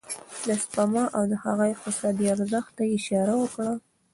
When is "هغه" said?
1.43-1.65